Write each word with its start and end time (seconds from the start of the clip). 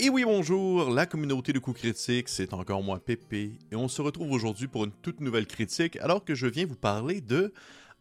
Et 0.00 0.10
oui, 0.10 0.22
bonjour, 0.24 0.90
la 0.90 1.06
communauté 1.06 1.52
de 1.52 1.58
coups 1.58 1.80
critiques, 1.80 2.28
c'est 2.28 2.54
encore 2.54 2.84
moi 2.84 3.00
Pépé, 3.00 3.58
et 3.72 3.74
on 3.74 3.88
se 3.88 4.00
retrouve 4.00 4.30
aujourd'hui 4.30 4.68
pour 4.68 4.84
une 4.84 4.92
toute 4.92 5.18
nouvelle 5.18 5.48
critique, 5.48 5.96
alors 5.96 6.24
que 6.24 6.36
je 6.36 6.46
viens 6.46 6.66
vous 6.66 6.76
parler 6.76 7.20
de 7.20 7.52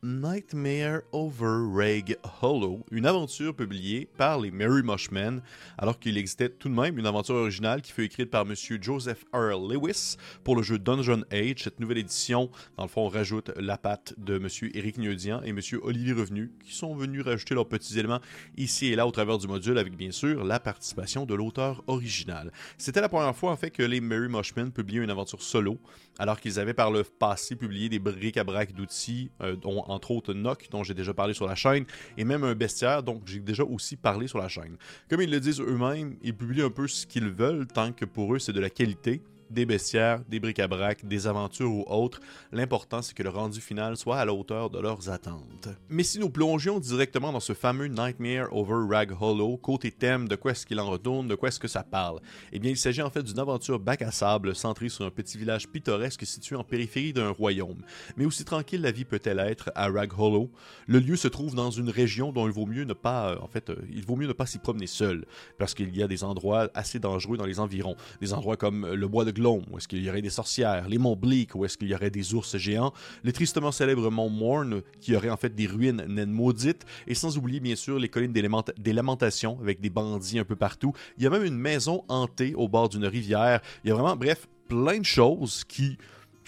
Nightmare 0.04 1.02
Over 1.12 1.74
Reg 1.74 2.18
Hollow, 2.44 2.86
une 2.92 3.08
aventure 3.08 3.56
publiée 3.56 4.08
par 4.18 4.40
les 4.40 4.52
Merry 4.52 4.84
Mushmen, 4.84 5.42
alors 5.76 5.98
qu'il 5.98 6.20
existait 6.20 6.50
tout 6.50 6.70
de 6.70 6.76
même 6.76 7.00
une 7.00 7.08
aventure 7.08 7.34
originale 7.34 7.82
qui 7.82 7.92
fut 7.92 8.04
écrite 8.04 8.30
par 8.30 8.44
M. 8.44 8.54
Joseph 8.80 9.26
R. 9.34 9.58
Lewis 9.58 10.18
pour 10.44 10.56
le 10.56 10.62
jeu 10.62 10.78
Dungeon 10.78 11.24
Age. 11.32 11.64
Cette 11.64 11.80
nouvelle 11.80 11.98
édition, 11.98 12.52
dans 12.78 12.84
le 12.84 12.90
fond, 12.90 13.08
rajoute 13.08 13.52
la 13.58 13.80
patte 13.80 14.14
de 14.20 14.36
M. 14.36 14.48
Éric 14.76 15.00
Neudian 15.00 15.42
et 15.44 15.50
M. 15.50 15.60
Olivier 15.82 16.14
Revenu, 16.14 16.52
qui 16.64 16.76
sont 16.76 16.96
venus 16.96 17.24
rajouter 17.24 17.56
leurs 17.56 17.68
petits 17.68 17.98
éléments 17.98 18.22
ici 18.56 18.88
et 18.88 18.96
là 18.96 19.08
au 19.08 19.12
travers 19.12 19.40
du 19.40 19.48
module, 19.48 19.80
avec 19.80 19.98
bien 19.98 20.12
sûr 20.12 20.44
la 20.44 20.60
participation 20.60 21.26
de 21.26 21.34
l'auteur 21.34 21.84
original. 21.88 22.52
C'était 22.78 23.02
la 23.02 23.10
première 23.10 23.36
fois 23.36 23.52
en 23.52 23.58
fait 23.58 23.72
que 23.72 23.82
les 23.82 24.00
Merry 24.00 24.30
Mushmen 24.30 24.72
publiaient 24.72 25.04
une 25.04 25.10
aventure 25.10 25.42
solo, 25.42 25.80
alors 26.20 26.40
qu'ils 26.40 26.60
avaient 26.60 26.76
par 26.76 26.92
le 26.92 27.04
passé 27.04 27.56
publié 27.56 27.90
des 27.90 28.00
bric-à-brac 28.00 28.74
d'outils, 28.74 29.32
euh, 29.42 29.56
dont 29.56 29.87
entre 29.88 30.12
autres 30.12 30.34
Nock, 30.34 30.68
dont 30.72 30.84
j'ai 30.84 30.94
déjà 30.94 31.14
parlé 31.14 31.34
sur 31.34 31.48
la 31.48 31.56
chaîne, 31.56 31.86
et 32.18 32.24
même 32.24 32.44
un 32.44 32.56
bestiaire, 32.56 33.04
dont 33.04 33.22
j'ai 33.26 33.40
déjà 33.40 33.64
aussi 33.64 33.96
parlé 33.96 34.28
sur 34.28 34.40
la 34.40 34.48
chaîne. 34.48 34.78
Comme 35.10 35.22
ils 35.22 35.32
le 35.32 35.40
disent 35.40 35.62
eux-mêmes, 35.62 36.18
ils 36.22 36.36
publient 36.36 36.64
un 36.64 36.70
peu 36.70 36.88
ce 36.88 37.06
qu'ils 37.06 37.30
veulent, 37.30 37.68
tant 37.68 37.92
que 37.92 38.06
pour 38.06 38.34
eux 38.36 38.40
c'est 38.40 38.54
de 38.54 38.60
la 38.60 38.70
qualité 38.70 39.22
des 39.50 39.66
bestiaires, 39.66 40.22
des 40.28 40.40
bric-à-brac, 40.40 41.06
des 41.06 41.28
aventures 41.28 41.72
ou 41.72 41.86
autres. 41.88 42.20
L'important, 42.52 43.02
c'est 43.02 43.16
que 43.16 43.24
le 43.24 43.30
rendu 43.30 43.62
final 43.62 43.98
soit 43.98 44.18
à 44.18 44.26
la 44.26 44.34
hauteur 44.34 44.70
de 44.70 44.80
leurs 44.80 45.10
attentes. 45.10 45.70
Mais 45.90 46.04
si 46.04 46.20
nous 46.20 46.30
plongions 46.30 46.80
directement 46.80 47.32
dans 47.32 47.40
ce 47.40 47.54
fameux 47.54 47.88
Nightmare 47.88 48.54
Over 48.56 48.86
Rag 48.90 49.12
Hollow, 49.20 49.58
côté 49.58 49.92
thème, 49.92 50.28
de 50.28 50.36
quoi 50.36 50.52
est-ce 50.52 50.66
qu'il 50.66 50.80
en 50.80 50.90
retourne, 50.90 51.28
de 51.28 51.36
quoi 51.36 51.50
est-ce 51.50 51.60
que 51.60 51.68
ça 51.68 51.84
parle? 51.84 52.20
Eh 52.52 52.60
bien, 52.60 52.72
il 52.72 52.78
s'agit 52.78 53.02
en 53.02 53.10
fait 53.10 53.24
d'une 53.24 53.40
aventure 53.40 53.80
bac 53.80 54.02
à 54.02 54.12
sable 54.12 54.56
centrée 54.56 54.90
sur 54.90 55.06
un 55.06 55.12
petit 55.12 55.38
village 55.38 55.68
pittoresque 55.68 56.26
situé 56.26 56.56
en 56.56 56.64
périphérie 56.64 57.14
d'un 57.14 57.30
royaume. 57.30 57.82
Mais 58.16 58.26
aussi 58.26 58.44
tranquille 58.44 58.82
la 58.82 58.92
vie 58.92 59.06
peut-elle 59.06 59.40
être 59.40 59.72
à 59.76 59.90
Rag 59.90 60.12
Hollow? 60.18 60.52
Le 60.88 61.00
lieu 61.00 61.16
se 61.16 61.28
trouve 61.28 61.56
dans 61.56 61.72
une 61.72 61.90
région 61.90 62.32
dont 62.32 62.48
il 62.48 62.54
vaut 62.54 62.66
mieux 62.66 62.84
ne 62.84 62.94
pas, 62.94 63.32
euh, 63.32 63.38
en 63.42 63.48
fait, 63.48 63.70
euh, 63.70 63.76
il 63.92 64.06
vaut 64.06 64.16
mieux 64.16 64.28
ne 64.28 64.34
pas 64.34 64.46
s'y 64.46 64.60
promener 64.60 64.88
seul, 64.88 65.26
parce 65.58 65.74
qu'il 65.74 65.96
y 65.96 66.04
a 66.04 66.08
des 66.08 66.24
endroits 66.24 66.70
assez 66.74 67.00
dangereux 67.00 67.38
dans 67.38 67.46
les 67.46 67.60
environs. 67.60 67.96
Des 68.22 68.34
endroits 68.34 68.58
comme 68.58 68.86
le 68.88 69.08
bois 69.08 69.26
de 69.26 69.32
où 69.46 69.78
est-ce 69.78 69.88
qu'il 69.88 70.04
y 70.04 70.10
aurait 70.10 70.22
des 70.22 70.30
sorcières, 70.30 70.88
les 70.88 70.98
monts 70.98 71.16
Bleak, 71.16 71.56
où 71.56 71.66
est-ce 71.66 71.78
qu'il 71.78 71.88
y 71.88 71.96
aurait 71.96 72.10
des 72.10 72.34
ours 72.34 72.58
géants, 72.58 72.94
le 73.24 73.32
tristement 73.32 73.72
célèbre 73.72 74.10
mont 74.10 74.30
Morn, 74.30 74.82
qui 75.00 75.16
aurait 75.16 75.30
en 75.30 75.38
fait 75.38 75.54
des 75.56 75.68
ruines 75.68 76.04
naines 76.08 76.32
maudites, 76.32 76.86
et 77.08 77.16
sans 77.16 77.38
oublier 77.38 77.60
bien 77.60 77.76
sûr 77.76 78.00
les 78.00 78.10
collines 78.10 78.34
des 78.34 78.94
lamentations, 78.94 79.58
avec 79.62 79.80
des 79.80 79.90
bandits 79.90 80.40
un 80.40 80.44
peu 80.44 80.56
partout. 80.56 80.94
Il 81.18 81.24
y 81.24 81.28
a 81.28 81.30
même 81.30 81.44
une 81.44 81.58
maison 81.58 82.04
hantée 82.08 82.54
au 82.56 82.68
bord 82.68 82.90
d'une 82.90 83.06
rivière. 83.06 83.62
Il 83.84 83.90
y 83.90 83.92
a 83.92 83.96
vraiment, 83.96 84.16
bref, 84.16 84.48
plein 84.68 85.00
de 85.00 85.06
choses 85.06 85.64
qui 85.64 85.98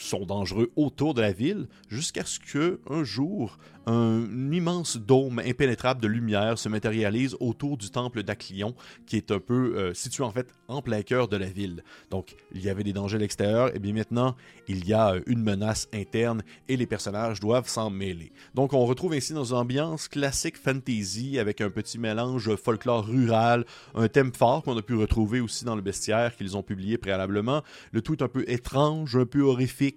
sont 0.05 0.25
dangereux 0.25 0.71
autour 0.75 1.13
de 1.13 1.21
la 1.21 1.31
ville, 1.31 1.67
jusqu'à 1.89 2.25
ce 2.25 2.39
que 2.39 2.79
un 2.89 3.03
jour 3.03 3.57
un 3.89 4.51
immense 4.51 4.97
dôme 4.97 5.39
impénétrable 5.39 6.01
de 6.01 6.07
lumière 6.07 6.59
se 6.59 6.69
matérialise 6.69 7.35
autour 7.39 7.77
du 7.77 7.89
temple 7.89 8.21
d'Aclion, 8.21 8.75
qui 9.07 9.17
est 9.17 9.31
un 9.31 9.39
peu 9.39 9.75
euh, 9.75 9.93
situé 9.93 10.23
en 10.23 10.31
fait 10.31 10.53
en 10.67 10.81
plein 10.81 11.01
cœur 11.01 11.27
de 11.27 11.37
la 11.37 11.47
ville. 11.47 11.83
Donc, 12.11 12.35
il 12.53 12.63
y 12.63 12.69
avait 12.69 12.83
des 12.83 12.93
dangers 12.93 13.17
à 13.17 13.19
l'extérieur, 13.19 13.75
et 13.75 13.79
bien 13.79 13.93
maintenant, 13.93 14.35
il 14.67 14.87
y 14.87 14.93
a 14.93 15.15
euh, 15.15 15.21
une 15.25 15.41
menace 15.41 15.87
interne 15.93 16.43
et 16.67 16.77
les 16.77 16.85
personnages 16.85 17.39
doivent 17.39 17.67
s'en 17.67 17.89
mêler. 17.89 18.31
Donc, 18.53 18.73
on 18.73 18.85
retrouve 18.85 19.13
ainsi 19.13 19.33
dans 19.33 19.45
une 19.45 19.57
ambiance 19.57 20.07
classique 20.07 20.57
fantasy 20.57 21.39
avec 21.39 21.59
un 21.61 21.71
petit 21.71 21.97
mélange 21.97 22.55
folklore 22.55 23.07
rural, 23.07 23.65
un 23.95 24.07
thème 24.07 24.31
fort 24.33 24.61
qu'on 24.61 24.77
a 24.77 24.83
pu 24.83 24.95
retrouver 24.95 25.39
aussi 25.39 25.65
dans 25.65 25.75
le 25.75 25.81
bestiaire 25.81 26.35
qu'ils 26.35 26.55
ont 26.55 26.63
publié 26.63 26.99
préalablement. 26.99 27.63
Le 27.91 28.01
tout 28.01 28.13
est 28.13 28.23
un 28.23 28.27
peu 28.27 28.43
étrange, 28.47 29.15
un 29.15 29.25
peu 29.25 29.41
horrifique, 29.41 29.88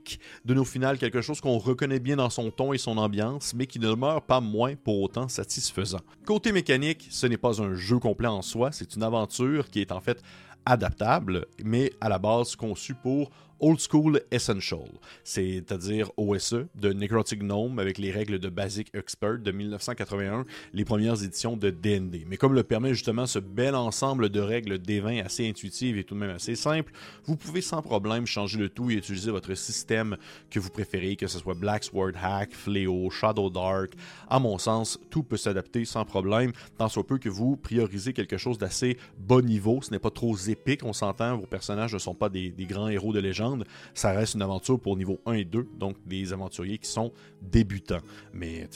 de 0.44 0.54
nos 0.54 0.64
finales 0.64 0.98
quelque 0.98 1.20
chose 1.20 1.40
qu'on 1.40 1.58
reconnaît 1.58 2.00
bien 2.00 2.16
dans 2.16 2.30
son 2.30 2.50
ton 2.50 2.72
et 2.72 2.78
son 2.78 2.98
ambiance, 2.98 3.54
mais 3.54 3.66
qui 3.66 3.78
ne 3.78 3.88
demeure 3.88 4.22
pas 4.22 4.40
moins 4.40 4.74
pour 4.74 5.00
autant 5.00 5.28
satisfaisant. 5.28 6.00
Côté 6.26 6.52
mécanique, 6.52 7.06
ce 7.10 7.26
n'est 7.26 7.36
pas 7.36 7.62
un 7.62 7.74
jeu 7.74 7.98
complet 7.98 8.28
en 8.28 8.42
soi, 8.42 8.72
c'est 8.72 8.94
une 8.96 9.02
aventure 9.02 9.70
qui 9.70 9.80
est 9.80 9.92
en 9.92 10.00
fait 10.00 10.22
adaptable, 10.66 11.46
mais 11.64 11.92
à 12.00 12.08
la 12.08 12.18
base 12.18 12.56
conçue 12.56 12.94
pour 12.94 13.30
Old 13.62 13.78
School 13.78 14.20
Essential, 14.32 14.88
c'est-à-dire 15.22 16.10
OSE 16.16 16.66
de 16.74 16.92
Necrotic 16.92 17.44
Gnome 17.44 17.78
avec 17.78 17.96
les 17.96 18.10
règles 18.10 18.40
de 18.40 18.48
Basic 18.48 18.88
Expert 18.92 19.38
de 19.38 19.52
1981, 19.52 20.44
les 20.72 20.84
premières 20.84 21.22
éditions 21.22 21.56
de 21.56 21.70
D&D. 21.70 22.24
Mais 22.26 22.36
comme 22.36 22.54
le 22.54 22.64
permet 22.64 22.92
justement 22.92 23.24
ce 23.24 23.38
bel 23.38 23.76
ensemble 23.76 24.30
de 24.30 24.40
règles 24.40 24.78
D20 24.78 25.24
assez 25.24 25.48
intuitives 25.48 25.96
et 25.96 26.02
tout 26.02 26.14
de 26.14 26.18
même 26.18 26.34
assez 26.34 26.56
simples, 26.56 26.92
vous 27.24 27.36
pouvez 27.36 27.60
sans 27.60 27.82
problème 27.82 28.26
changer 28.26 28.58
le 28.58 28.68
tout 28.68 28.90
et 28.90 28.94
utiliser 28.94 29.30
votre 29.30 29.54
système 29.54 30.16
que 30.50 30.58
vous 30.58 30.70
préférez, 30.70 31.14
que 31.14 31.28
ce 31.28 31.38
soit 31.38 31.54
Black 31.54 31.84
Sword 31.84 32.14
Hack, 32.20 32.54
Fléau, 32.54 33.10
Shadow 33.10 33.48
Dark. 33.48 33.92
À 34.28 34.40
mon 34.40 34.58
sens, 34.58 34.98
tout 35.08 35.22
peut 35.22 35.36
s'adapter 35.36 35.84
sans 35.84 36.04
problème, 36.04 36.50
tant 36.78 36.88
soit 36.88 37.06
peu 37.06 37.18
que 37.18 37.28
vous 37.28 37.56
priorisez 37.56 38.12
quelque 38.12 38.38
chose 38.38 38.58
d'assez 38.58 38.98
bas 39.20 39.40
niveau. 39.40 39.80
Ce 39.82 39.92
n'est 39.92 40.00
pas 40.00 40.10
trop 40.10 40.34
épique, 40.52 40.84
on 40.84 40.92
s'entend, 40.92 41.36
vos 41.36 41.46
personnages 41.46 41.92
ne 41.92 41.98
sont 41.98 42.14
pas 42.14 42.28
des, 42.28 42.52
grands 42.60 42.88
héros 42.88 43.12
de 43.12 43.18
légende 43.18 43.64
ça 43.94 44.12
reste 44.12 44.34
une 44.34 44.42
aventure 44.42 44.78
pour 44.78 44.96
niveau 44.96 45.20
1 45.26 45.32
et 45.32 45.44
2, 45.44 45.68
donc 45.78 45.96
des 46.06 46.32
aventuriers 46.32 46.78
qui 46.78 46.88
sont 46.88 47.12
débutants. 47.40 48.00
Mais 48.32 48.68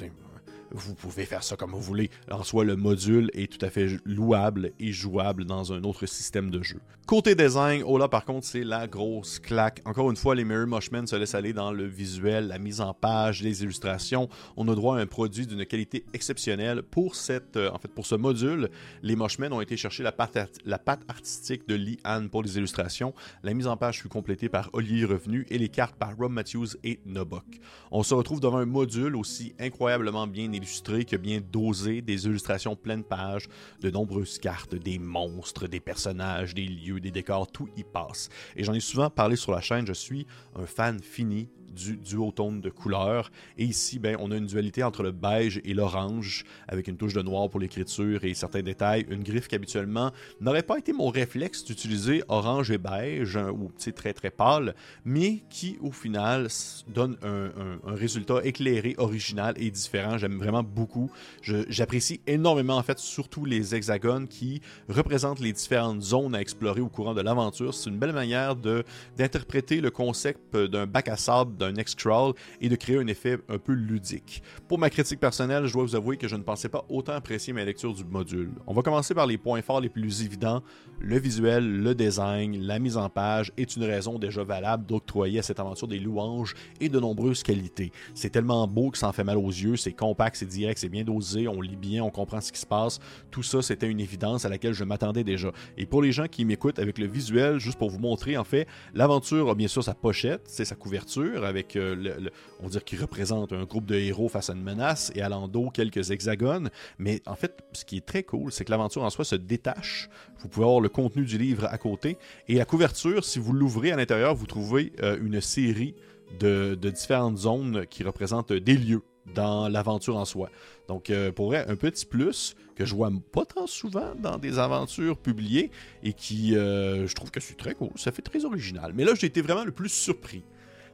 vous 0.71 0.95
pouvez 0.95 1.25
faire 1.25 1.43
ça 1.43 1.57
comme 1.57 1.73
vous 1.73 1.81
voulez. 1.81 2.11
En 2.31 2.43
soi, 2.43 2.65
le 2.65 2.77
module 2.77 3.31
est 3.35 3.51
tout 3.51 3.65
à 3.65 3.71
fait 3.71 3.99
louable 4.05 4.73
et 4.79 4.93
jouable 4.93 5.45
dans 5.45 5.73
un 5.73 5.83
autre 5.85 6.07
système 6.07 6.51
de 6.51 6.63
jeu. 6.63 6.81
Côté 7.07 7.37
design, 7.37 7.85
oh 7.87 7.99
là 7.99 8.09
par 8.09 8.25
contre, 8.25 8.47
c'est 8.47 8.65
la 8.65 8.89
grosse 8.89 9.39
claque. 9.39 9.81
Encore 9.85 10.11
une 10.11 10.17
fois, 10.17 10.35
les 10.35 10.45
Merry 10.45 10.67
Mushmen 10.67 11.07
se 11.07 11.15
laissent 11.15 11.37
aller 11.37 11.53
dans 11.53 11.71
le 11.71 11.85
visuel, 11.85 12.49
la 12.49 12.59
mise 12.59 12.81
en 12.81 12.95
page, 12.95 13.43
les 13.43 13.63
illustrations. 13.63 14.29
On 14.57 14.67
a 14.69 14.75
droit 14.75 14.99
à 14.99 15.01
un 15.01 15.07
produit 15.07 15.47
d'une 15.47 15.65
qualité 15.67 16.05
exceptionnelle. 16.13 16.83
Pour, 16.83 17.15
cette, 17.15 17.57
euh, 17.57 17.71
en 17.71 17.79
fait, 17.79 17.89
pour 17.89 18.07
ce 18.07 18.17
module, 18.17 18.71
les 19.03 19.15
Mushmen 19.15 19.53
ont 19.53 19.61
été 19.61 19.77
chercher 19.77 20.03
la 20.03 20.11
patte, 20.11 20.61
la 20.65 20.79
patte 20.79 21.03
artistique 21.09 21.69
de 21.69 21.77
Lee 21.77 21.99
Ann 22.03 22.29
pour 22.29 22.43
les 22.43 22.59
illustrations. 22.59 23.15
La 23.45 23.55
mise 23.55 23.69
en 23.69 23.77
page 23.77 24.03
fut 24.03 24.09
complétée 24.09 24.49
par 24.49 24.71
Olivier 24.73 25.05
Revenu 25.05 25.47
et 25.49 25.59
les 25.59 25.69
cartes 25.69 25.95
par 25.95 26.17
Rob 26.17 26.33
Matthews 26.33 26.77
et 26.83 26.99
Nobok. 27.07 27.45
On 27.93 28.03
se 28.03 28.15
retrouve 28.15 28.41
devant 28.41 28.59
un 28.59 28.67
module 28.67 29.15
aussi 29.15 29.55
incroyablement 29.61 30.27
bien 30.27 30.51
illustré 30.57 31.05
que 31.05 31.17
bien 31.17 31.41
dosé, 31.41 32.03
des 32.03 32.27
illustrations 32.27 32.77
pleines 32.77 33.05
pages, 33.05 33.49
de 33.81 33.91
nombreuses 33.91 34.39
cartes, 34.39 34.75
des 34.75 34.99
monstres, 34.99 35.67
des 35.67 35.81
personnages, 35.81 36.55
des 36.55 36.67
lieux 36.67 37.01
des 37.01 37.11
décors, 37.11 37.51
tout 37.51 37.69
y 37.77 37.85
passe. 37.85 38.29
Et 38.57 38.65
j'en 38.65 38.75
ai 38.75 38.81
souvent 38.81 39.11
parlé 39.11 39.37
sur 39.37 39.53
la 39.53 39.61
chaîne, 39.61 39.87
je 39.87 39.93
suis 39.93 40.27
un 40.55 40.67
fan 40.67 41.01
fini 41.01 41.49
du 41.77 41.97
duotone 41.97 42.61
de 42.61 42.71
couleurs. 42.71 43.31
Et 43.59 43.65
ici, 43.65 43.99
ben, 43.99 44.17
on 44.19 44.31
a 44.33 44.37
une 44.37 44.47
dualité 44.47 44.83
entre 44.83 45.03
le 45.03 45.13
beige 45.13 45.61
et 45.65 45.75
l'orange, 45.75 46.45
avec 46.67 46.89
une 46.89 46.97
touche 46.97 47.15
de 47.15 47.23
noir 47.23 47.49
pour 47.49 47.61
l'écriture 47.61 48.25
et 48.25 48.35
certains 48.35 48.63
détails. 48.63 49.07
Une 49.09 49.23
griffe 49.23 49.49
qui 49.49 49.55
habituellement 49.55 50.11
n'aurait 50.41 50.63
pas 50.63 50.79
été 50.79 50.93
mon 50.93 51.09
réflexe 51.09 51.65
d'utiliser 51.65 52.23
orange 52.29 52.71
et 52.71 52.79
beige, 52.79 53.37
hein, 53.37 53.51
ou 53.51 53.71
très 53.93 54.13
très 54.13 54.31
pâle, 54.31 54.75
mais 55.05 55.43
qui 55.51 55.79
au 55.81 55.93
final 55.93 56.49
donne 56.89 57.17
un, 57.23 57.79
résultat 57.87 58.41
éclairé, 58.45 58.95
original 58.99 59.55
et 59.57 59.71
différent. 59.71 60.19
J'aime 60.19 60.39
vraiment 60.39 60.63
beaucoup. 60.63 61.11
J'apprécie 61.43 62.21
énormément 62.27 62.77
en 62.77 62.83
fait, 62.83 62.99
surtout 62.99 63.45
les 63.45 63.75
hexagones 63.75 64.29
qui 64.29 64.61
représentent 64.89 65.41
les 65.41 65.53
différentes 65.53 66.03
zones 66.03 66.35
à 66.35 66.41
explorer 66.41 66.81
au 66.81 66.89
courant 66.89 67.15
de 67.15 67.21
l'aventure. 67.21 67.75
C'est 67.75 67.91
une 67.91 67.99
belle 67.99 68.13
manière 68.13 68.57
d'interpréter 68.57 69.81
le 69.81 69.91
concept 69.91 70.57
d'un 70.57 70.87
bac 70.87 71.09
à 71.09 71.17
sable, 71.17 71.57
un 71.67 71.75
X-Crawl 71.75 72.35
et 72.61 72.69
de 72.69 72.77
créer 72.77 72.99
un 72.99 73.07
effet 73.07 73.39
un 73.49 73.59
peu 73.59 73.73
ludique. 73.73 74.43
Pour 74.69 74.79
ma 74.79 74.91
critique 74.91 75.21
personnelle, 75.21 75.67
je 75.67 75.73
dois 75.73 75.83
vous 75.83 75.97
avouer 75.97 76.17
que 76.17 76.29
je 76.29 76.37
ne 76.37 76.43
pensais 76.43 76.69
pas 76.69 76.85
autant 76.89 77.13
apprécier 77.13 77.53
ma 77.53 77.65
lecture 77.65 77.95
du 77.95 78.05
module. 78.05 78.51
On 78.67 78.75
va 78.75 78.83
commencer 78.83 79.15
par 79.15 79.27
les 79.27 79.39
points 79.39 79.63
forts 79.63 79.81
les 79.81 79.89
plus 79.89 80.23
évidents. 80.23 80.63
Le 80.99 81.19
visuel, 81.19 81.83
le 81.83 81.95
design, 81.95 82.61
la 82.63 82.79
mise 82.79 82.97
en 82.97 83.09
page 83.09 83.53
est 83.57 83.77
une 83.77 83.85
raison 83.85 84.19
déjà 84.19 84.43
valable 84.45 84.87
d'octroyer 84.87 85.41
à 85.41 85.43
cette 85.43 85.61
aventure 85.61 85.89
des 85.89 85.99
louanges 85.99 86.55
et 86.81 86.89
de 86.89 86.99
nombreuses 86.99 87.43
qualités. 87.43 87.93
C'est 88.15 88.31
tellement 88.31 88.67
beau 88.67 88.91
que 88.91 88.99
ça 88.99 89.09
en 89.09 89.13
fait 89.13 89.25
mal 89.25 89.37
aux 89.37 89.49
yeux, 89.49 89.77
c'est 89.77 89.93
compact, 89.93 90.37
c'est 90.37 90.47
direct, 90.47 90.79
c'est 90.79 90.89
bien 90.89 91.05
dosé, 91.05 91.49
on 91.49 91.61
lit 91.61 91.77
bien, 91.77 92.03
on 92.03 92.11
comprend 92.11 92.41
ce 92.41 92.53
qui 92.53 92.61
se 92.61 92.67
passe. 92.67 92.99
Tout 93.31 93.43
ça, 93.43 93.63
c'était 93.63 93.89
une 93.89 94.01
évidence 94.01 94.45
à 94.45 94.49
laquelle 94.49 94.73
je 94.73 94.85
m'attendais 94.85 95.25
déjà. 95.25 95.53
Et 95.77 95.87
pour 95.87 96.03
les 96.03 96.13
gens 96.13 96.27
qui 96.27 96.45
m'écoutent 96.45 96.79
avec 96.79 96.99
le 96.99 97.07
visuel, 97.07 97.59
juste 97.59 97.79
pour 97.79 97.91
vous 97.91 97.99
montrer, 97.99 98.37
en 98.37 98.45
fait, 98.45 98.67
l'aventure 98.95 99.51
a 99.51 99.55
bien 99.55 99.69
sûr 99.69 99.85
sa 99.85 99.95
pochette, 99.95 100.43
c'est 100.47 100.65
sa 100.65 100.75
couverture, 100.75 101.45
euh, 101.77 101.95
le, 101.95 102.31
on 102.61 102.69
dirait 102.69 102.85
qu'il 102.85 103.01
représente 103.01 103.53
un 103.53 103.65
groupe 103.65 103.87
de 103.87 103.95
héros 103.95 104.29
face 104.29 104.51
à 104.51 104.53
une 104.53 104.63
menace 104.63 105.13
et 105.15 105.23
à 105.23 105.29
l'endos 105.29 105.71
quelques 105.71 106.11
hexagones. 106.11 106.71
Mais 106.99 107.23
en 107.27 107.35
fait, 107.35 107.63
ce 107.73 107.85
qui 107.85 107.99
est 107.99 108.07
très 108.07 108.23
cool, 108.23 108.53
c'est 108.53 108.65
que 108.65 108.71
l'aventure 108.71 109.03
en 109.03 109.11
soi 109.11 109.25
se 109.25 109.37
détache. 109.37 110.09
Vous 110.41 110.49
pouvez 110.49 110.67
avoir 110.67 110.81
le 110.81 110.89
contenu 110.89 111.25
du 111.25 111.39
livre 111.39 111.67
à 111.71 111.79
côté. 111.79 112.19
Et 112.49 112.57
la 112.57 112.65
couverture, 112.65 113.25
si 113.25 113.39
vous 113.39 113.53
l'ouvrez 113.53 113.93
à 113.93 113.97
l'intérieur, 113.97 114.35
vous 114.35 114.47
trouvez 114.47 114.93
euh, 115.03 115.19
une 115.23 115.41
série 115.41 115.95
de, 116.39 116.75
différentes 116.75 117.39
zones 117.39 117.87
qui 117.89 118.03
représentent 118.03 118.53
des 118.53 118.77
lieux 118.77 119.03
dans 119.35 119.69
l'aventure 119.69 120.17
en 120.17 120.25
soi. 120.25 120.51
Donc, 120.89 121.11
euh, 121.11 121.33
pour 121.33 121.47
vrai, 121.47 121.65
un 121.69 121.77
petit 121.77 122.07
plus 122.07 122.55
que 122.77 122.85
je 122.85 122.95
vois 122.95 123.11
pas 123.33 123.45
tant 123.45 123.67
souvent 123.67 124.15
dans 124.15 124.39
des 124.39 124.59
aventures 124.59 125.19
publiées 125.19 125.71
et 126.03 126.13
qui, 126.13 126.57
euh, 126.57 127.07
je 127.07 127.15
trouve 127.15 127.31
que 127.31 127.41
c'est 127.41 127.57
très 127.57 127.75
cool, 127.75 127.91
ça 127.97 128.13
fait 128.13 128.23
très 128.23 128.45
original. 128.45 128.93
Mais 128.95 129.05
là, 129.05 129.13
j'ai 129.15 129.27
été 129.27 129.41
vraiment 129.41 129.65
le 129.65 129.73
plus 129.73 129.89
surpris. 129.89 130.45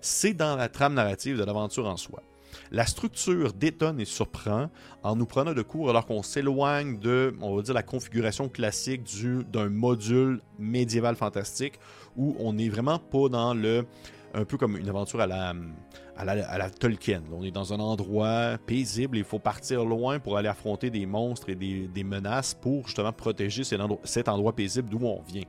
C'est 0.04 0.34
dans 0.34 0.56
la 0.56 0.68
trame 0.68 0.94
narrative 0.94 1.38
de 1.38 1.44
l'aventure 1.44 1.86
en 1.86 1.96
soi. 1.96 2.24
La 2.72 2.86
structure 2.86 3.52
détonne 3.52 4.00
et 4.00 4.04
surprend 4.04 4.68
en 5.04 5.14
nous 5.14 5.26
prenant 5.26 5.54
de 5.54 5.62
court 5.62 5.90
alors 5.90 6.06
qu'on 6.06 6.24
s'éloigne 6.24 6.98
de, 6.98 7.32
on 7.40 7.56
va 7.56 7.72
la 7.72 7.84
configuration 7.84 8.48
classique 8.48 9.02
d'un 9.52 9.68
module 9.68 10.40
médiéval 10.58 11.14
fantastique 11.14 11.74
où 12.16 12.34
on 12.40 12.54
n'est 12.54 12.68
vraiment 12.68 12.98
pas 12.98 13.28
dans 13.28 13.54
le 13.54 13.86
un 14.34 14.44
peu 14.44 14.56
comme 14.56 14.76
une 14.76 14.88
aventure 14.88 15.20
à 15.20 15.26
la, 15.26 16.70
Tolkien. 16.70 17.22
On 17.32 17.42
est 17.42 17.50
dans 17.50 17.72
un 17.72 17.80
endroit 17.80 18.58
paisible, 18.66 19.18
il 19.18 19.24
faut 19.24 19.38
partir 19.38 19.84
loin 19.84 20.18
pour 20.18 20.36
aller 20.36 20.48
affronter 20.48 20.90
des 20.90 21.06
monstres 21.06 21.50
et 21.50 21.54
des, 21.54 22.04
menaces 22.04 22.54
pour 22.54 22.86
justement 22.86 23.12
protéger 23.12 23.62
cet 23.64 24.28
endroit, 24.28 24.54
paisible 24.54 24.88
d'où 24.88 25.04
on 25.04 25.22
vient. 25.22 25.44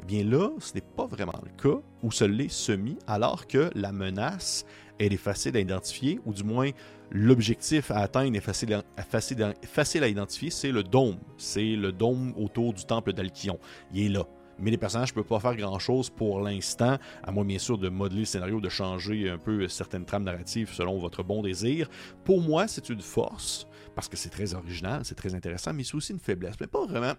Eh 0.00 0.04
bien 0.04 0.24
là, 0.24 0.50
ce 0.58 0.74
n'est 0.74 0.80
pas 0.80 1.06
vraiment 1.06 1.40
le 1.42 1.50
cas, 1.60 1.80
ou 2.02 2.12
ce 2.12 2.24
l'est 2.24 2.50
semi, 2.50 2.96
alors 3.06 3.46
que 3.46 3.70
la 3.74 3.92
menace, 3.92 4.64
elle 4.98 5.12
est 5.12 5.16
facile 5.16 5.56
à 5.56 5.60
identifier, 5.60 6.20
ou 6.24 6.32
du 6.32 6.44
moins 6.44 6.70
l'objectif 7.10 7.90
à 7.90 7.98
atteindre 7.98 8.36
est 8.36 8.40
facile 8.40 8.74
à, 8.74 9.02
facile, 9.02 9.54
facile 9.62 10.04
à 10.04 10.08
identifier, 10.08 10.50
c'est 10.50 10.72
le 10.72 10.82
dôme. 10.82 11.18
C'est 11.38 11.76
le 11.76 11.92
dôme 11.92 12.34
autour 12.36 12.74
du 12.74 12.84
temple 12.84 13.12
d'Alkion. 13.12 13.58
Il 13.92 14.06
est 14.06 14.08
là 14.10 14.24
mais 14.58 14.70
les 14.70 14.76
personnages 14.76 15.10
ne 15.10 15.14
peuvent 15.14 15.24
pas 15.24 15.40
faire 15.40 15.56
grand-chose 15.56 16.10
pour 16.10 16.40
l'instant, 16.40 16.98
à 17.22 17.30
moins 17.30 17.44
bien 17.44 17.58
sûr 17.58 17.78
de 17.78 17.88
modeler 17.88 18.20
le 18.20 18.26
scénario, 18.26 18.60
de 18.60 18.68
changer 18.68 19.28
un 19.28 19.38
peu 19.38 19.68
certaines 19.68 20.04
trames 20.04 20.24
narratives 20.24 20.70
selon 20.72 20.98
votre 20.98 21.22
bon 21.22 21.42
désir. 21.42 21.88
Pour 22.24 22.40
moi, 22.40 22.68
c'est 22.68 22.88
une 22.88 23.00
force, 23.00 23.66
parce 23.94 24.08
que 24.08 24.16
c'est 24.16 24.30
très 24.30 24.54
original, 24.54 25.02
c'est 25.04 25.14
très 25.14 25.34
intéressant, 25.34 25.72
mais 25.72 25.84
c'est 25.84 25.94
aussi 25.94 26.12
une 26.12 26.20
faiblesse. 26.20 26.54
Mais 26.60 26.66
pas 26.66 26.86
vraiment... 26.86 27.14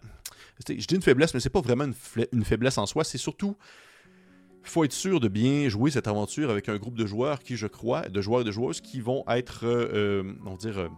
Je 0.68 0.74
dis 0.74 0.96
une 0.96 1.02
faiblesse, 1.02 1.34
mais 1.34 1.40
c'est 1.40 1.50
pas 1.50 1.62
vraiment 1.62 1.86
une, 2.32 2.44
faiblesse 2.44 2.78
en 2.78 2.86
soi, 2.86 3.04
c'est 3.04 3.18
surtout... 3.18 3.56
Faut 4.64 4.84
être 4.84 4.94
sûr 4.94 5.22
de 5.22 5.30
bien 5.30 5.70
jouer 5.70 5.90
cette 5.90 6.08
aventure 6.08 6.52
avec 6.52 6.68
un 6.68 6.78
groupe 6.78 6.96
de 6.96 7.06
joueurs 7.06 7.40
qui, 7.40 7.56
je 7.56 7.66
crois, 7.66 8.08
de 8.10 8.22
joueurs 8.22 8.42
et 8.42 8.44
de 8.44 8.52
joueuses 8.52 8.82
qui 8.82 9.00
vont 9.00 9.24
être, 9.30 9.66
euh, 9.66 10.22
euh, 10.22 10.34
on 10.46 10.52
va 10.52 10.58
dire, 10.58 10.78
euh, 10.78 10.90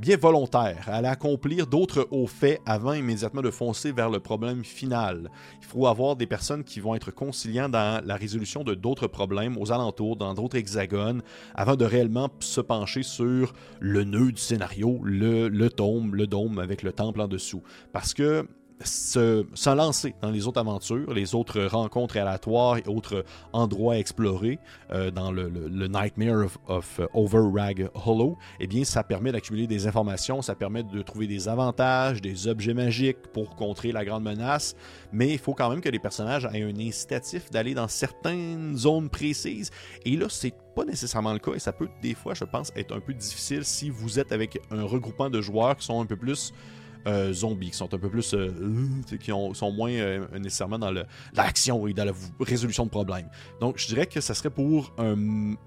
bien 0.00 0.16
volontaire 0.16 0.88
à 0.88 0.96
aller 0.96 1.08
accomplir 1.08 1.66
d'autres 1.66 2.08
hauts 2.10 2.26
faits 2.26 2.60
avant 2.64 2.94
immédiatement 2.94 3.42
de 3.42 3.50
foncer 3.50 3.92
vers 3.92 4.08
le 4.08 4.18
problème 4.18 4.64
final. 4.64 5.30
Il 5.60 5.66
faut 5.66 5.86
avoir 5.86 6.16
des 6.16 6.26
personnes 6.26 6.64
qui 6.64 6.80
vont 6.80 6.94
être 6.94 7.10
conciliants 7.10 7.68
dans 7.68 8.02
la 8.04 8.16
résolution 8.16 8.64
de 8.64 8.74
d'autres 8.74 9.08
problèmes 9.08 9.58
aux 9.58 9.72
alentours, 9.72 10.16
dans 10.16 10.34
d'autres 10.34 10.56
hexagones, 10.56 11.22
avant 11.54 11.76
de 11.76 11.84
réellement 11.84 12.30
se 12.40 12.60
pencher 12.60 13.02
sur 13.02 13.52
le 13.78 14.04
nœud 14.04 14.32
du 14.32 14.40
scénario, 14.40 15.00
le, 15.02 15.48
le 15.48 15.68
tome, 15.68 16.14
le 16.14 16.26
dôme 16.26 16.58
avec 16.58 16.82
le 16.82 16.92
temple 16.92 17.20
en 17.20 17.28
dessous. 17.28 17.62
Parce 17.92 18.14
que 18.14 18.46
se, 18.82 19.74
lancer 19.74 20.14
dans 20.22 20.30
les 20.30 20.46
autres 20.46 20.60
aventures, 20.60 21.12
les 21.12 21.34
autres 21.34 21.62
rencontres 21.62 22.16
aléatoires 22.16 22.78
et 22.78 22.86
autres 22.86 23.24
endroits 23.52 23.98
explorés 23.98 24.58
euh, 24.90 25.10
dans 25.10 25.30
le, 25.30 25.48
Nightmare 25.88 26.46
of, 26.68 27.00
Overrag 27.14 27.88
Hollow, 28.06 28.36
eh 28.58 28.66
bien, 28.66 28.84
ça 28.84 29.02
permet 29.02 29.32
d'accumuler 29.32 29.66
des 29.66 29.86
informations, 29.86 30.42
ça 30.42 30.54
permet 30.54 30.82
de 30.82 31.02
trouver 31.02 31.26
des 31.26 31.48
avantages, 31.48 32.20
des 32.20 32.48
objets 32.48 32.74
magiques 32.74 33.18
pour 33.32 33.56
contrer 33.56 33.92
la 33.92 34.04
grande 34.04 34.22
menace, 34.22 34.74
mais 35.12 35.32
il 35.32 35.38
faut 35.38 35.54
quand 35.54 35.68
même 35.68 35.80
que 35.80 35.88
les 35.88 35.98
personnages 35.98 36.48
aient 36.52 36.62
un 36.62 36.78
incitatif 36.78 37.50
d'aller 37.50 37.74
dans 37.74 37.88
certaines 37.88 38.76
zones 38.76 39.08
précises. 39.08 39.70
Et 40.04 40.16
là, 40.16 40.26
c'est 40.28 40.54
pas 40.74 40.84
nécessairement 40.84 41.32
le 41.32 41.38
cas 41.38 41.52
et 41.54 41.58
ça 41.58 41.72
peut 41.72 41.88
des 42.02 42.14
fois, 42.14 42.34
je 42.34 42.44
pense, 42.44 42.72
être 42.76 42.94
un 42.94 43.00
peu 43.00 43.12
difficile 43.12 43.64
si 43.64 43.90
vous 43.90 44.18
êtes 44.18 44.32
avec 44.32 44.58
un 44.70 44.84
regroupement 44.84 45.28
de 45.28 45.40
joueurs 45.40 45.76
qui 45.76 45.84
sont 45.84 46.00
un 46.00 46.06
peu 46.06 46.16
plus 46.16 46.52
euh, 47.06 47.32
zombies, 47.32 47.70
qui 47.70 47.76
sont 47.76 47.92
un 47.92 47.98
peu 47.98 48.08
plus. 48.08 48.34
Euh, 48.34 48.50
qui 49.20 49.30
sont 49.30 49.72
moins 49.72 49.90
euh, 49.90 50.26
nécessairement 50.38 50.78
dans 50.78 50.92
l'action 51.34 51.86
et 51.86 51.92
dans 51.92 52.04
la 52.04 52.12
résolution 52.40 52.84
de 52.84 52.90
problèmes. 52.90 53.28
Donc, 53.60 53.78
je 53.78 53.86
dirais 53.86 54.06
que 54.06 54.20
ça 54.20 54.34
serait 54.34 54.50
pour 54.50 54.92
un, 54.98 55.16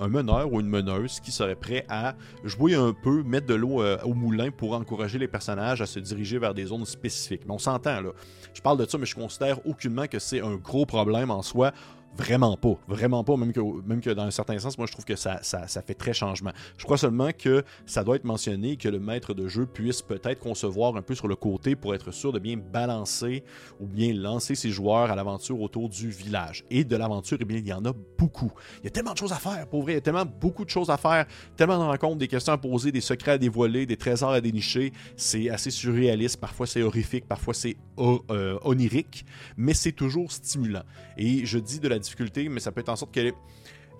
meneur 0.07 0.51
ou 0.51 0.59
une 0.59 0.68
meneuse 0.68 1.19
qui 1.19 1.31
serait 1.31 1.56
prêt 1.56 1.85
à 1.89 2.15
jouer 2.44 2.75
un 2.75 2.94
peu, 2.94 3.24
mettre 3.24 3.47
de 3.47 3.56
l'eau 3.56 3.83
au 4.03 4.13
moulin 4.13 4.51
pour 4.51 4.74
encourager 4.74 5.18
les 5.18 5.27
personnages 5.27 5.81
à 5.81 5.85
se 5.85 6.00
diriger 6.00 6.38
vers 6.38 6.53
des 6.53 6.65
zones 6.65 6.85
spécifiques. 6.85 7.41
Mais 7.45 7.53
on 7.53 7.59
s'entend, 7.59 8.01
là. 8.01 8.12
Je 8.53 8.62
parle 8.62 8.77
de 8.77 8.85
ça, 8.85 8.97
mais 8.97 9.06
je 9.06 9.15
considère 9.15 9.65
aucunement 9.65 10.07
que 10.07 10.19
c'est 10.19 10.41
un 10.41 10.56
gros 10.56 10.85
problème 10.85 11.31
en 11.31 11.41
soi. 11.41 11.71
Vraiment 12.18 12.56
pas. 12.57 12.75
Vraiment 12.88 13.24
pas, 13.24 13.36
même 13.38 13.51
que, 13.51 13.60
même 13.88 14.00
que 14.00 14.12
dans 14.12 14.24
un 14.24 14.31
certain 14.31 14.60
sens, 14.60 14.77
moi 14.77 14.86
je 14.86 14.92
trouve 14.92 15.06
que 15.06 15.15
ça, 15.15 15.39
ça, 15.42 15.68
ça, 15.68 15.81
fait 15.81 15.95
très 15.95 16.13
changement. 16.13 16.51
Je 16.77 16.83
crois 16.86 16.98
seulement 16.98 17.31
que 17.31 17.63
ça 17.88 18.04
doit 18.04 18.18
être 18.18 18.24
mentionné 18.24 18.77
que 18.77 18.88
le 18.88 19.00
maître 19.00 19.33
de 19.33 19.48
jeu 19.48 19.65
puisse 19.65 20.01
peut-être 20.01 20.39
concevoir 20.39 20.95
un 20.95 21.01
peu 21.01 21.15
sur 21.15 21.27
le 21.27 21.36
côté 21.36 21.75
pour 21.75 21.95
être 21.95 22.12
sûr 22.12 22.31
de 22.31 22.38
bien 22.38 22.57
balancer 22.57 23.44
ou 23.80 23.88
bien 23.88 24.13
lancer 24.13 24.54
ses 24.54 24.69
joueurs 24.69 25.10
à 25.10 25.15
l'aventure 25.15 25.60
autour 25.60 25.89
du 25.89 26.10
village. 26.10 26.63
Et 26.69 26.83
de 26.83 26.95
l'aventure, 26.95 27.38
eh 27.42 27.45
bien, 27.45 27.57
il 27.57 27.68
y 27.68 27.74
en 27.74 27.83
a 27.86 27.94
beaucoup. 28.18 28.51
Il 28.81 28.86
y 28.86 28.88
a 28.88 28.92
tellement 28.92 29.13
de 29.13 29.18
choses 29.18 29.33
à 29.33 29.38
faire, 29.38 29.68
pour 29.68 29.81
vrai. 29.81 29.94
Il 29.94 29.95
y 29.95 29.98
a 29.98 30.01
tellement 30.01 30.25
beaucoup 30.25 30.66
de 30.66 30.69
choses 30.69 30.92
à 30.92 30.98
faire, 30.98 31.25
tellement 31.57 31.80
de 31.80 31.83
rencontres, 31.83 32.18
des 32.18 32.27
questions 32.27 32.54
à 32.54 32.57
poser, 32.57 32.92
des 32.92 33.01
secrets 33.01 33.31
à 33.31 33.38
dévoiler, 33.39 33.88
des 33.88 33.98
trésors 33.98 34.31
à 34.31 34.42
dénicher. 34.42 34.94
C'est 35.18 35.50
assez 35.50 35.71
surréaliste. 35.71 36.39
Parfois 36.39 36.68
c'est 36.68 36.83
horrifique, 36.83 37.27
parfois 37.27 37.56
c'est 37.56 37.75
euh, 38.00 38.57
onirique, 38.63 39.25
mais 39.57 39.74
c'est 39.74 39.92
toujours 39.92 40.31
stimulant. 40.31 40.83
Et 41.18 41.45
je 41.45 41.57
dis 41.57 41.80
de 41.80 41.88
la 41.88 42.00
difficulté, 42.03 42.50
mais 42.50 42.59
ça 42.59 42.71
peut 42.71 42.81
être 42.81 42.89
en 42.89 42.95
sorte 42.95 43.13
que 43.13 43.33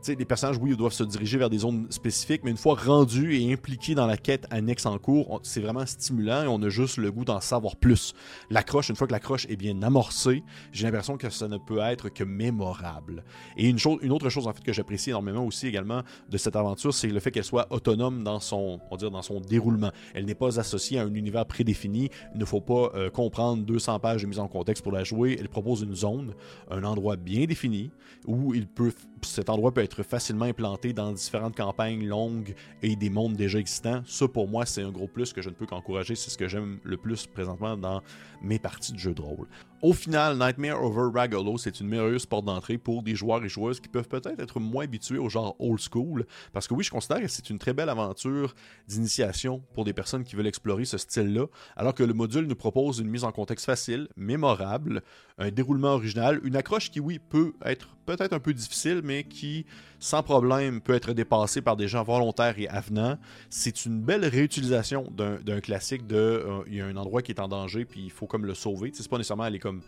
les 0.07 0.25
personnages, 0.25 0.57
oui, 0.57 0.75
doivent 0.75 0.94
se 0.94 1.03
diriger 1.03 1.38
vers 1.38 1.50
des 1.50 1.59
zones 1.59 1.88
spécifiques, 1.89 2.41
mais 2.44 2.51
une 2.51 2.57
fois 2.57 2.75
rendus 2.75 3.35
et 3.35 3.51
impliqués 3.53 3.95
dans 3.95 4.05
la 4.05 4.17
quête 4.17 4.45
annexe 4.50 4.85
en 4.85 4.97
cours, 4.97 5.39
c'est 5.44 5.61
vraiment 5.61 5.85
stimulant 5.85 6.44
et 6.44 6.47
on 6.47 6.61
a 6.61 6.69
juste 6.69 6.97
le 6.97 7.11
goût 7.11 7.25
d'en 7.25 7.39
savoir 7.41 7.75
plus. 7.75 8.13
L'accroche, 8.50 8.89
une 8.89 8.95
fois 8.95 9.07
que 9.07 9.13
l'accroche 9.13 9.45
est 9.50 9.55
bien 9.55 9.81
amorcée, 9.81 10.44
j'ai 10.71 10.85
l'impression 10.85 11.17
que 11.17 11.29
ça 11.29 11.47
ne 11.47 11.57
peut 11.57 11.79
être 11.79 12.09
que 12.09 12.23
mémorable. 12.23 13.23
Et 13.57 13.69
une, 13.69 13.79
chose, 13.79 14.00
une 14.01 14.11
autre 14.11 14.29
chose, 14.29 14.47
en 14.47 14.53
fait, 14.53 14.63
que 14.63 14.73
j'apprécie 14.73 15.09
énormément 15.09 15.45
aussi 15.45 15.67
également 15.67 16.01
de 16.29 16.38
cette 16.38 16.56
aventure, 16.56 16.94
c'est 16.94 17.07
le 17.07 17.19
fait 17.19 17.31
qu'elle 17.31 17.44
soit 17.44 17.67
autonome 17.71 18.23
dans 18.23 18.39
son, 18.39 18.79
on 18.91 18.97
dire, 18.97 19.11
dans 19.11 19.21
son 19.21 19.39
déroulement. 19.39 19.91
Elle 20.13 20.25
n'est 20.25 20.35
pas 20.35 20.59
associée 20.59 20.99
à 20.99 21.03
un 21.03 21.13
univers 21.13 21.45
prédéfini. 21.45 22.09
Il 22.33 22.39
ne 22.39 22.45
faut 22.45 22.61
pas 22.61 22.91
euh, 22.95 23.09
comprendre 23.09 23.63
200 23.63 23.99
pages 23.99 24.23
de 24.23 24.27
mise 24.27 24.39
en 24.39 24.47
contexte 24.47 24.83
pour 24.83 24.91
la 24.91 25.03
jouer. 25.03 25.38
Elle 25.39 25.49
propose 25.49 25.81
une 25.81 25.95
zone, 25.95 26.33
un 26.69 26.83
endroit 26.83 27.15
bien 27.15 27.45
défini 27.45 27.91
où 28.25 28.53
il 28.53 28.67
peut, 28.67 28.94
cet 29.21 29.49
endroit 29.49 29.73
peut 29.73 29.81
être 29.81 29.93
facilement 30.01 30.45
implanté 30.45 30.94
dans 30.94 31.12
différentes 31.12 31.56
campagnes 31.56 32.07
longues 32.07 32.56
et 32.81 32.95
des 32.95 33.12
mondes 33.12 33.36
déjà 33.36 33.60
existants. 33.60 34.01
Ça, 34.07 34.28
pour 34.28 34.48
moi, 34.48 34.66
c'est 34.66 34.81
un 34.81 34.92
gros 34.92 35.07
plus 35.07 35.31
que 35.34 35.44
je 35.44 35.50
ne 35.50 35.54
peux 35.54 35.68
qu'encourager. 35.68 36.16
C'est 36.16 36.31
ce 36.31 36.38
que 36.38 36.48
j'aime 36.48 36.80
le 36.84 36.98
plus 36.98 37.28
présentement 37.28 37.78
dans 37.78 38.01
mes 38.42 38.57
parties 38.57 38.94
de 38.94 38.98
jeux 38.98 39.13
de 39.13 39.22
rôle. 39.22 39.48
Au 39.83 39.91
final, 39.91 40.38
Nightmare 40.38 40.81
Over 40.81 41.09
Ragolo, 41.13 41.57
c'est 41.57 41.81
une 41.81 41.89
merveilleuse 41.89 42.25
porte 42.25 42.45
d'entrée 42.45 42.77
pour 42.77 43.03
des 43.03 43.15
joueurs 43.15 43.44
et 43.44 43.49
joueuses 43.49 43.81
qui 43.81 43.90
peuvent 43.90 44.07
peut-être 44.07 44.40
être 44.40 44.61
moins 44.61 44.85
habitués 44.85 45.18
au 45.18 45.28
genre 45.28 45.57
old 45.59 45.78
school. 45.78 46.25
Parce 46.54 46.69
que 46.69 46.73
oui, 46.73 46.85
je 46.85 46.90
considère 46.90 47.19
que 47.19 47.28
c'est 47.28 47.49
une 47.49 47.59
très 47.59 47.73
belle 47.73 47.90
aventure 47.90 48.56
d'initiation 48.87 49.61
pour 49.73 49.83
des 49.83 49.92
personnes 49.92 50.23
qui 50.23 50.37
veulent 50.37 50.47
explorer 50.47 50.85
ce 50.85 50.97
style-là. 50.97 51.47
Alors 51.75 51.94
que 51.94 52.04
le 52.04 52.13
module 52.13 52.47
nous 52.47 52.56
propose 52.56 52.99
une 52.99 53.09
mise 53.09 53.25
en 53.25 53.33
contexte 53.33 53.66
facile, 53.66 54.07
mémorable, 54.16 55.04
un 55.37 55.52
déroulement 55.52 55.95
original, 55.95 56.40
une 56.45 56.56
accroche 56.56 56.90
qui, 56.90 57.02
oui, 57.02 57.19
peut 57.19 57.52
être 57.66 57.90
peut-être 58.06 58.31
un 58.31 58.40
peu 58.40 58.54
difficile, 58.54 59.02
mais 59.04 59.25
qui, 59.25 59.66
sans 60.04 60.22
problème, 60.22 60.81
peut 60.81 60.95
être 60.95 61.14
dépassée 61.14 61.62
par 61.62 61.78
des 61.78 61.88
gens 61.88 62.04
volontaires 62.04 62.60
et 62.60 62.68
avenants. 62.68 63.18
C'est 63.50 63.86
une 63.86 64.02
belle 64.02 64.26
réutilisation 64.26 65.10
d'un 65.16 65.62
classique 65.62 66.06
de 66.06 66.18
euh, 66.18 66.64
il 66.68 66.76
y 66.76 66.81
a 66.81 66.86
un 66.86 66.98
endroit 66.98 67.22
qui 67.22 67.31
est 67.31 67.40
en 67.40 67.48
danger, 67.48 67.86
puis 67.86 68.02
il 68.04 68.12
faut 68.12 68.28
comme 68.28 68.45
le 68.45 68.54
sauver. 68.54 68.92
C'est 68.94 69.07
pas 69.07 69.18
nécessairement 69.18 69.44
aller 69.44 69.60
comme 69.60 69.81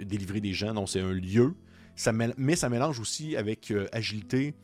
délivrer 0.00 0.40
des 0.40 0.52
gens. 0.52 0.74
Non, 0.74 0.86
c'est 0.86 0.98
un 1.00 1.12
lieu. 1.12 1.54
Ça 1.94 2.12
mais 2.12 2.56
ça 2.56 2.68
mélange 2.70 2.98
aussi 2.98 3.36
avec 3.36 3.70
euh, 3.70 3.86
agilité, 3.92 4.54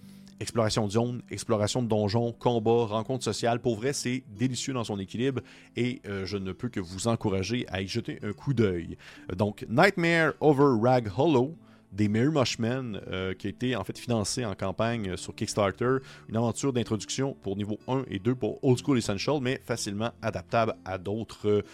exploration 0.40 0.88
de 0.88 0.90
zone, 0.90 1.22
exploration 1.30 1.80
de 1.80 1.86
donjons, 1.86 2.32
combat, 2.32 2.86
rencontre 2.86 3.22
sociale. 3.22 3.60
Pour 3.60 3.76
vrai, 3.76 3.92
c'est 3.92 4.24
délicieux 4.36 4.74
dans 4.74 4.82
son 4.82 4.98
équilibre 4.98 5.42
et 5.76 6.02
euh, 6.08 6.26
je 6.26 6.38
ne 6.38 6.50
peux 6.50 6.70
que 6.70 6.80
vous 6.80 7.06
encourager 7.06 7.66
à 7.68 7.82
y 7.82 7.86
jeter 7.86 8.18
un 8.24 8.32
coup 8.32 8.52
d'œil. 8.52 8.98
Donc, 9.36 9.64
Nightmare 9.68 10.32
Over 10.40 10.76
Rag 10.82 11.08
Hollow 11.16 11.56
des 11.92 12.08
Merry 12.08 12.28
Mushmen 12.28 13.00
euh, 13.08 13.34
qui 13.34 13.46
a 13.46 13.50
été 13.50 13.76
en 13.76 13.84
fait 13.84 13.98
financé 13.98 14.44
en 14.44 14.54
campagne 14.54 15.16
sur 15.16 15.34
Kickstarter. 15.34 15.96
Une 16.28 16.36
aventure 16.36 16.72
d'introduction 16.72 17.36
pour 17.42 17.56
niveau 17.56 17.78
1 17.88 18.04
et 18.08 18.18
2 18.18 18.34
pour 18.34 18.62
Old 18.62 18.78
School 18.84 18.98
Essential, 18.98 19.38
mais 19.40 19.60
facilement 19.64 20.10
adaptable 20.22 20.74
à 20.84 20.98
d'autres 20.98 21.64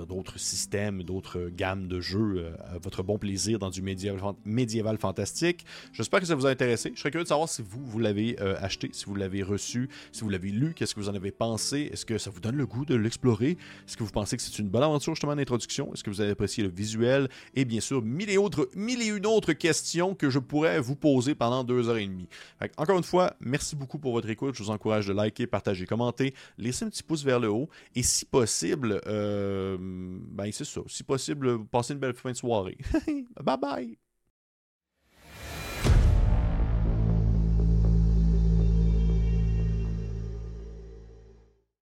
d'autres 0.00 0.38
systèmes, 0.38 1.02
d'autres 1.02 1.50
gammes 1.54 1.86
de 1.88 2.00
jeux 2.00 2.52
à 2.64 2.78
votre 2.78 3.02
bon 3.02 3.18
plaisir 3.18 3.58
dans 3.58 3.70
du 3.70 3.82
médiéval, 3.82 4.34
médiéval 4.44 4.98
fantastique. 4.98 5.64
J'espère 5.92 6.20
que 6.20 6.26
ça 6.26 6.34
vous 6.34 6.46
a 6.46 6.50
intéressé. 6.50 6.92
Je 6.94 7.00
serais 7.00 7.10
curieux 7.10 7.24
de 7.24 7.28
savoir 7.28 7.48
si 7.48 7.62
vous, 7.62 7.84
vous 7.84 7.98
l'avez 7.98 8.38
acheté, 8.40 8.90
si 8.92 9.04
vous 9.04 9.14
l'avez 9.14 9.42
reçu, 9.42 9.88
si 10.12 10.22
vous 10.22 10.28
l'avez 10.28 10.50
lu, 10.50 10.74
qu'est-ce 10.74 10.94
que 10.94 11.00
vous 11.00 11.08
en 11.08 11.14
avez 11.14 11.30
pensé? 11.30 11.90
Est-ce 11.92 12.06
que 12.06 12.18
ça 12.18 12.30
vous 12.30 12.40
donne 12.40 12.56
le 12.56 12.66
goût 12.66 12.84
de 12.84 12.94
l'explorer? 12.94 13.50
Est-ce 13.86 13.96
que 13.96 14.02
vous 14.02 14.10
pensez 14.10 14.36
que 14.36 14.42
c'est 14.42 14.58
une 14.58 14.68
bonne 14.68 14.82
aventure 14.82 15.14
justement 15.14 15.36
d'introduction? 15.36 15.92
Est-ce 15.92 16.02
que 16.02 16.10
vous 16.10 16.20
avez 16.20 16.30
apprécié 16.30 16.64
le 16.64 16.70
visuel? 16.70 17.28
Et 17.54 17.64
bien 17.64 17.80
sûr, 17.80 18.02
mille 18.02 18.30
et, 18.30 18.38
autres, 18.38 18.68
mille 18.74 19.02
et 19.02 19.06
une 19.06 19.26
autres 19.26 19.52
questions 19.52 20.14
que 20.14 20.30
je 20.30 20.38
pourrais 20.38 20.80
vous 20.80 20.96
poser 20.96 21.34
pendant 21.34 21.64
deux 21.64 21.88
heures 21.88 21.96
et 21.96 22.06
demie. 22.06 22.28
Encore 22.76 22.96
une 22.96 23.04
fois, 23.04 23.34
merci 23.40 23.76
beaucoup 23.76 23.98
pour 23.98 24.12
votre 24.12 24.28
écoute. 24.30 24.54
Je 24.54 24.62
vous 24.62 24.70
encourage 24.70 25.06
de 25.06 25.12
liker, 25.12 25.46
partager, 25.46 25.86
commenter, 25.86 26.34
laisser 26.58 26.84
un 26.84 26.88
petit 26.88 27.02
pouce 27.02 27.24
vers 27.24 27.40
le 27.40 27.50
haut. 27.50 27.68
Et 27.94 28.02
si 28.02 28.24
possible, 28.24 29.00
euh, 29.06 29.76
ben 30.30 30.50
c'est 30.52 30.64
ça. 30.64 30.80
Si 30.86 31.04
possible, 31.04 31.66
passez 31.66 31.94
une 31.94 32.00
belle 32.00 32.14
fin 32.14 32.30
de 32.30 32.36
soirée. 32.36 32.78
bye 33.42 33.56
bye! 33.58 33.98